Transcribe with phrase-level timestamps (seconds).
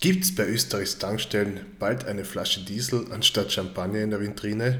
[0.00, 4.78] Gibt es bei Österreichs Tankstellen bald eine Flasche Diesel anstatt Champagner in der Vitrine?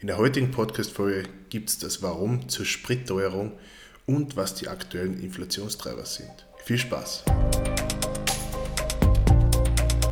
[0.00, 3.52] In der heutigen Podcast-Folge gibt es das Warum zur Spritteuerung
[4.04, 6.46] und was die aktuellen Inflationstreiber sind.
[6.62, 7.24] Viel Spaß!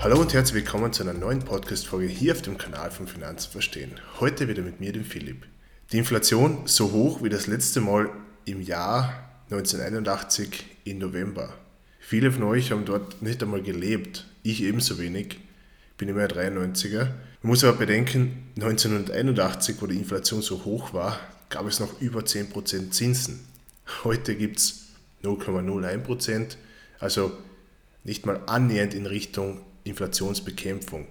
[0.01, 4.01] Hallo und herzlich willkommen zu einer neuen Podcast-Folge hier auf dem Kanal von Finanzen verstehen.
[4.19, 5.45] Heute wieder mit mir, dem Philipp.
[5.93, 8.09] Die Inflation so hoch wie das letzte Mal
[8.47, 11.53] im Jahr 1981 im November.
[12.01, 15.39] Viele von euch haben dort nicht einmal gelebt ich ebenso wenig.
[15.97, 17.07] Bin immer ein 93er.
[17.43, 21.19] Man muss aber bedenken, 1981, wo die Inflation so hoch war,
[21.49, 23.41] gab es noch über 10% Zinsen.
[24.05, 24.87] Heute gibt es
[25.23, 26.57] 0,01%,
[26.99, 27.33] also
[28.05, 31.07] nicht mal annähernd in Richtung Inflationsbekämpfung.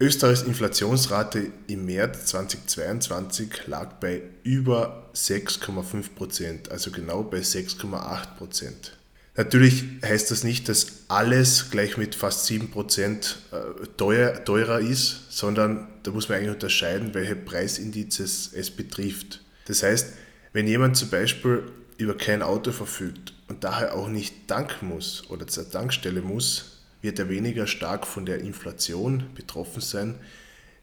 [0.00, 8.90] Österreichs Inflationsrate im März 2022 lag bei über 6,5%, also genau bei 6,8%.
[9.34, 15.88] Natürlich heißt das nicht, dass alles gleich mit fast 7% äh, teuer, teurer ist, sondern
[16.02, 19.40] da muss man eigentlich unterscheiden, welche Preisindizes es betrifft.
[19.66, 20.12] Das heißt,
[20.52, 21.62] wenn jemand zum Beispiel
[21.96, 27.18] über kein Auto verfügt und daher auch nicht tanken muss oder zur Tankstelle muss, wird
[27.18, 30.14] er weniger stark von der Inflation betroffen sein,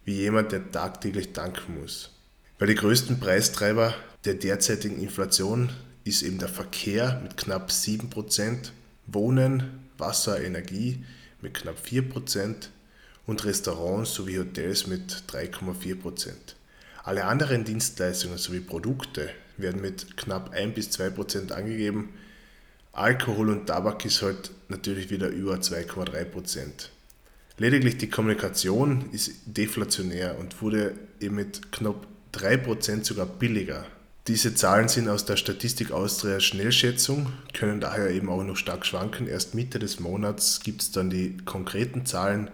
[0.05, 2.11] wie jemand, der tagtäglich tanken muss.
[2.57, 3.93] Weil die größten Preistreiber
[4.25, 5.69] der derzeitigen Inflation
[6.09, 8.71] ist eben der Verkehr mit knapp 7%,
[9.07, 11.05] Wohnen, Wasser, Energie
[11.41, 12.55] mit knapp 4%
[13.25, 16.31] und Restaurants sowie Hotels mit 3,4%.
[17.03, 22.09] Alle anderen Dienstleistungen sowie Produkte werden mit knapp 1 bis 2% angegeben.
[22.91, 26.89] Alkohol und Tabak ist halt natürlich wieder über 2,3%.
[27.57, 33.85] Lediglich die Kommunikation ist deflationär und wurde eben mit knapp 3% sogar billiger
[34.27, 39.27] diese Zahlen sind aus der Statistik Austria Schnellschätzung, können daher eben auch noch stark schwanken.
[39.27, 42.51] Erst Mitte des Monats gibt es dann die konkreten Zahlen.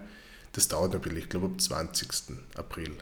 [0.52, 2.08] Das dauert natürlich, ich glaube, am 20.
[2.56, 2.92] April.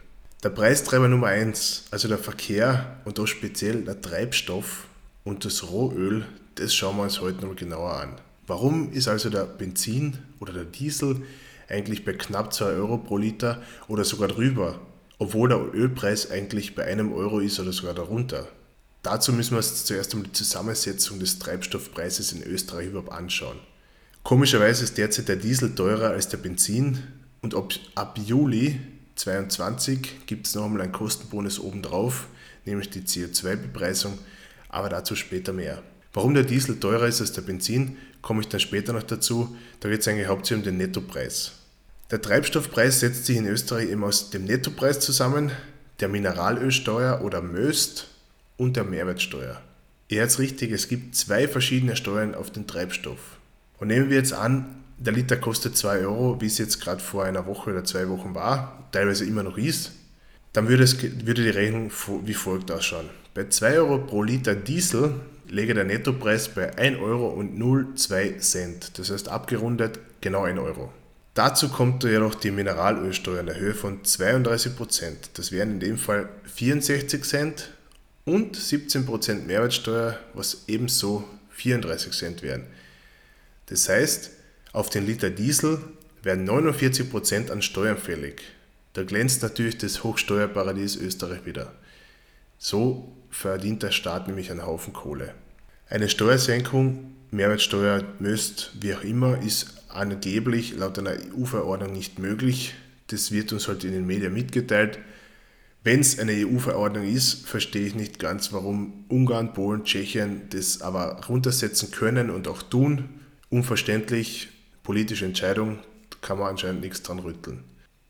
[0.43, 4.87] Der Preistreiber Nummer 1, also der Verkehr und da speziell der Treibstoff
[5.23, 8.15] und das Rohöl, das schauen wir uns heute noch genauer an.
[8.45, 11.23] Warum ist also der Benzin oder der Diesel
[11.67, 14.79] eigentlich bei knapp 2 Euro pro Liter oder sogar drüber,
[15.17, 18.47] obwohl der Ölpreis eigentlich bei einem Euro ist oder sogar darunter?
[19.03, 23.59] Dazu müssen wir uns zuerst einmal die Zusammensetzung des Treibstoffpreises in Österreich überhaupt anschauen.
[24.23, 27.03] Komischerweise ist derzeit der Diesel teurer als der Benzin
[27.41, 27.55] und
[27.93, 28.79] ab, Juli
[29.15, 32.27] 2022 gibt es noch einmal einen Kostenbonus obendrauf,
[32.65, 34.17] nämlich die CO2-Bepreisung,
[34.69, 35.83] aber dazu später mehr.
[36.11, 39.55] Warum der Diesel teurer ist als der Benzin, komme ich dann später noch dazu.
[39.79, 41.51] Da geht es eigentlich hauptsächlich um den Nettopreis.
[42.11, 45.51] Der Treibstoffpreis setzt sich in Österreich eben aus dem Nettopreis zusammen,
[45.99, 48.09] der Mineralölsteuer oder Möst
[48.57, 49.59] und der Mehrwertsteuer.
[50.09, 53.37] Ihr hört richtig, es gibt zwei verschiedene Steuern auf den Treibstoff.
[53.79, 57.23] Und nehmen wir jetzt an, der Liter kostet 2 Euro, wie es jetzt gerade vor
[57.23, 59.91] einer Woche oder zwei Wochen war, teilweise immer noch ist,
[60.53, 61.91] dann würde, es, würde die Rechnung
[62.23, 63.09] wie folgt ausschauen.
[63.33, 65.15] Bei 2 Euro pro Liter Diesel
[65.49, 68.97] läge der Nettopreis bei 1 Euro und 0,2 Cent.
[68.97, 70.93] Das heißt abgerundet genau 1 Euro.
[71.35, 75.31] Dazu kommt jedoch die Mineralölsteuer in der Höhe von 32%.
[75.33, 77.71] Das wären in dem Fall 64 Cent
[78.23, 82.63] und 17% Mehrwertsteuer, was ebenso 34 Cent wären.
[83.65, 84.31] Das heißt,
[84.71, 85.79] auf den Liter Diesel
[86.23, 88.41] werden 49% an Steuern fällig.
[88.93, 91.73] Da glänzt natürlich das Hochsteuerparadies Österreich wieder.
[92.57, 95.33] So verdient der Staat nämlich einen Haufen Kohle.
[95.89, 102.73] Eine Steuersenkung, Mehrwertsteuer, Möst, wie auch immer, ist angeblich laut einer EU-Verordnung nicht möglich.
[103.07, 104.99] Das wird uns halt in den Medien mitgeteilt.
[105.83, 111.23] Wenn es eine EU-Verordnung ist, verstehe ich nicht ganz, warum Ungarn, Polen, Tschechien das aber
[111.27, 113.09] runtersetzen können und auch tun.
[113.49, 114.49] Unverständlich,
[114.81, 115.79] politische Entscheidung,
[116.21, 117.63] kann man anscheinend nichts dran rütteln.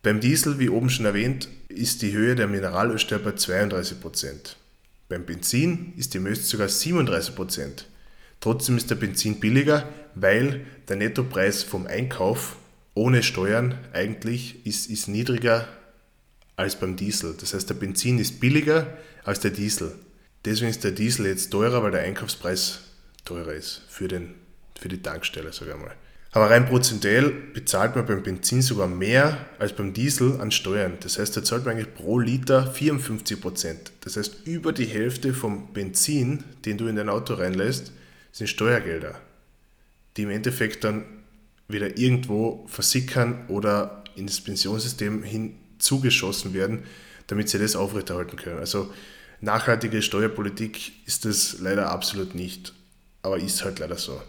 [0.03, 4.56] Beim Diesel, wie oben schon erwähnt, ist die Höhe der Mineralölsteuer bei 32%.
[5.09, 7.85] Beim Benzin ist die Möst sogar 37%.
[8.40, 12.57] Trotzdem ist der Benzin billiger, weil der Nettopreis vom Einkauf
[12.94, 15.67] ohne Steuern eigentlich ist, ist niedriger
[16.55, 17.35] als beim Diesel.
[17.40, 19.93] Das heißt, der Benzin ist billiger als der Diesel.
[20.46, 22.82] Deswegen ist der Diesel jetzt teurer, weil der Einkaufspreis
[23.26, 24.35] teurer ist für, den,
[24.79, 25.96] für die Tankstelle, sage ich mal.
[26.31, 30.97] Aber rein prozentuell bezahlt man beim Benzin sogar mehr als beim Diesel an Steuern.
[30.99, 33.91] Das heißt, da zahlt man eigentlich pro Liter 54 Prozent.
[34.02, 37.93] Das heißt, über die Hälfte vom Benzin, den du in dein Auto reinlässt,
[38.35, 39.16] sind Steuergelder,
[40.17, 41.05] die im Endeffekt dann
[41.70, 46.84] wieder irgendwo versickern oder ins Pensionssystem hin zugeschossen werden,
[47.28, 48.59] damit sie das aufrechterhalten können.
[48.59, 48.93] Also
[49.40, 52.73] nachhaltige Steuerpolitik ist das leider absolut nicht,
[53.22, 54.22] aber ist halt leider so.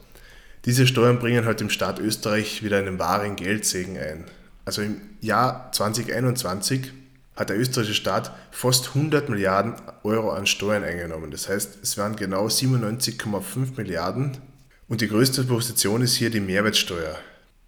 [0.67, 4.25] Diese Steuern bringen halt dem Staat Österreich wieder einen wahren Geldsegen ein.
[4.65, 6.93] Also im Jahr 2021
[7.37, 11.31] hat der österreichische Staat fast 100 Milliarden Euro an Steuern eingenommen.
[11.31, 14.39] Das heißt, es waren genau 97,5 Milliarden.
[14.89, 17.19] Und die größte Position ist hier die Mehrwertsteuer.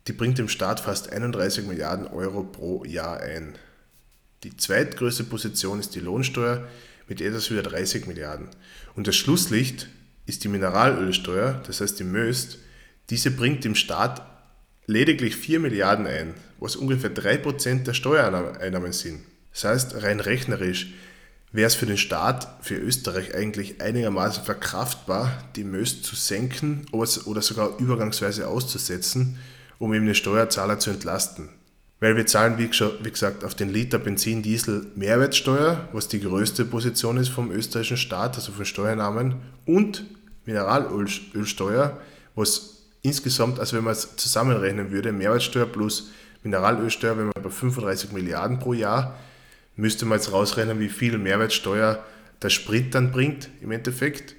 [0.07, 3.57] Die bringt dem Staat fast 31 Milliarden Euro pro Jahr ein.
[4.43, 6.67] Die zweitgrößte Position ist die Lohnsteuer
[7.07, 8.49] mit etwas über 30 Milliarden.
[8.95, 9.89] Und das Schlusslicht
[10.27, 12.59] ist die Mineralölsteuer, das heißt die Möst.
[13.11, 14.23] Diese bringt dem Staat
[14.87, 19.21] lediglich 4 Milliarden ein, was ungefähr 3% der Steuereinnahmen sind.
[19.53, 20.93] Das heißt, rein rechnerisch
[21.53, 27.43] wäre es für den Staat, für Österreich eigentlich einigermaßen verkraftbar, die Möst zu senken oder
[27.43, 29.39] sogar übergangsweise auszusetzen,
[29.79, 31.49] um eben den Steuerzahler zu entlasten.
[32.01, 32.69] Weil wir zahlen, wie
[33.11, 38.37] gesagt, auf den Liter Benzin, Diesel Mehrwertsteuer, was die größte Position ist vom österreichischen Staat,
[38.37, 39.37] also von Steuernahmen,
[39.67, 40.05] und
[40.45, 41.99] Mineralölsteuer,
[42.37, 46.11] was insgesamt, also wenn man es zusammenrechnen würde, Mehrwertsteuer plus
[46.45, 49.19] Mineralölsteuer, wenn man bei 35 Milliarden pro Jahr,
[49.79, 52.05] müsste man jetzt rausrechnen, wie viel Mehrwertsteuer
[52.43, 54.33] der Sprit dann bringt im Endeffekt.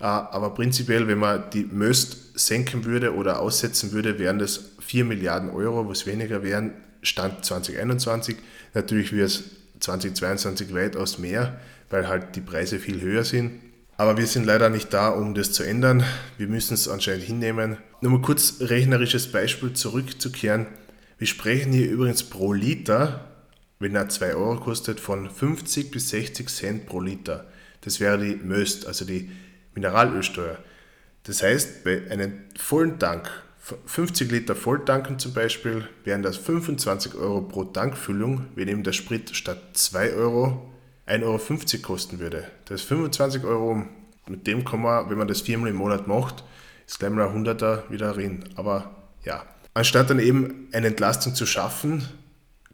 [0.00, 5.04] Äh, aber prinzipiell, wenn man die Möst senken würde oder aussetzen würde, wären das 4
[5.04, 8.36] Milliarden Euro, was weniger wären, Stand 2021.
[8.74, 9.44] Natürlich wäre es
[9.80, 11.60] 2022 weitaus mehr,
[11.90, 13.60] weil halt die Preise viel höher sind.
[13.96, 16.04] Aber wir sind leider nicht da, um das zu ändern.
[16.38, 17.76] Wir müssen es anscheinend hinnehmen.
[18.00, 20.66] Nur mal kurz rechnerisches Beispiel zurückzukehren.
[21.18, 23.28] Wir sprechen hier übrigens pro Liter
[23.78, 27.46] wenn er 2 Euro kostet, von 50 bis 60 Cent pro Liter.
[27.82, 29.30] Das wäre die Möst, also die
[29.74, 30.58] Mineralölsteuer.
[31.24, 33.30] Das heißt, bei einem vollen Tank,
[33.86, 39.36] 50 Liter Volltanken zum Beispiel, wären das 25 Euro pro Tankfüllung, wenn eben der Sprit
[39.36, 40.72] statt 2 Euro
[41.06, 41.24] 1,50
[41.74, 42.46] Euro kosten würde.
[42.64, 43.84] Das ist 25 Euro.
[44.26, 46.44] Mit dem kann man, wenn man das viermal im Monat macht,
[46.86, 48.44] ist gleich mal ein Hunderter wieder drin.
[48.56, 48.90] Aber
[49.24, 49.44] ja,
[49.74, 52.08] anstatt dann eben eine Entlastung zu schaffen,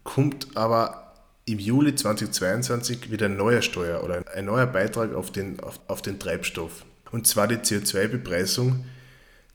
[0.04, 1.12] kommt aber
[1.46, 6.00] im Juli 2022 wieder eine neue Steuer oder ein neuer Beitrag auf den, auf, auf
[6.00, 6.84] den Treibstoff.
[7.10, 8.84] Und zwar die CO2-Bepreisung,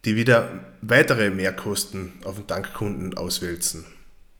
[0.05, 0.49] die wieder
[0.81, 3.85] weitere Mehrkosten auf den Tankkunden auswälzen.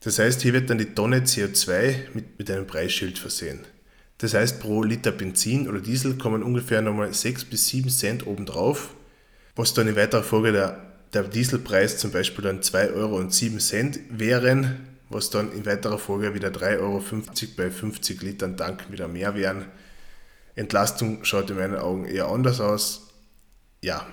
[0.01, 3.59] Das heißt, hier wird dann die Tonne CO2 mit, mit einem Preisschild versehen.
[4.19, 8.93] Das heißt, pro Liter Benzin oder Diesel kommen ungefähr nochmal 6 bis 7 Cent obendrauf,
[9.55, 10.77] was dann in weiterer Folge der,
[11.13, 15.97] der Dieselpreis zum Beispiel dann 2 Euro und 7 Cent wären, was dann in weiterer
[15.97, 17.03] Folge wieder 3,50 Euro
[17.57, 19.65] bei 50 Litern Tank wieder mehr wären.
[20.55, 23.07] Entlastung schaut in meinen Augen eher anders aus.
[23.81, 24.05] Ja,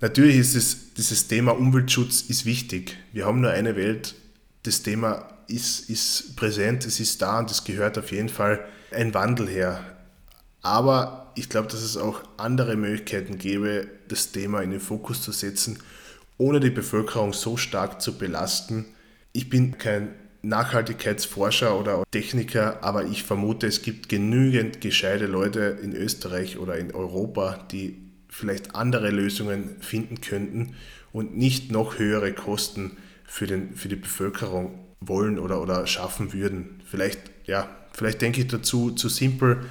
[0.00, 2.96] natürlich ist es, dieses Thema Umweltschutz ist wichtig.
[3.12, 4.14] Wir haben nur eine Welt.
[4.64, 9.14] Das Thema ist, ist präsent, es ist da und es gehört auf jeden Fall ein
[9.14, 9.96] Wandel her.
[10.60, 15.32] Aber ich glaube, dass es auch andere Möglichkeiten gäbe, das Thema in den Fokus zu
[15.32, 15.78] setzen,
[16.36, 18.86] ohne die Bevölkerung so stark zu belasten,
[19.38, 25.94] ich bin kein Nachhaltigkeitsforscher oder Techniker, aber ich vermute, es gibt genügend gescheite Leute in
[25.94, 30.74] Österreich oder in Europa, die vielleicht andere Lösungen finden könnten
[31.12, 32.96] und nicht noch höhere Kosten
[33.26, 36.80] für, den, für die Bevölkerung wollen oder, oder schaffen würden.
[36.84, 39.66] Vielleicht, ja, vielleicht denke ich dazu zu simpel.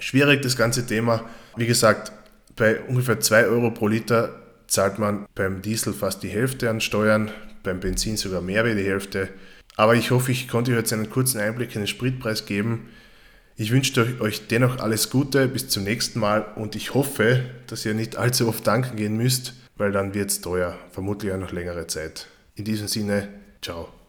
[0.00, 1.30] Schwierig das ganze Thema.
[1.54, 2.10] Wie gesagt,
[2.56, 7.30] bei ungefähr 2 Euro pro Liter zahlt man beim Diesel fast die Hälfte an Steuern,
[7.62, 9.28] beim Benzin sogar mehr wie die Hälfte.
[9.76, 12.88] Aber ich hoffe, ich konnte euch jetzt einen kurzen Einblick in den Spritpreis geben.
[13.56, 17.94] Ich wünsche euch dennoch alles Gute, bis zum nächsten Mal und ich hoffe, dass ihr
[17.94, 21.86] nicht allzu oft tanken gehen müsst, weil dann wird es teuer, vermutlich auch noch längere
[21.86, 22.28] Zeit.
[22.54, 23.28] In diesem Sinne,
[23.60, 24.01] ciao.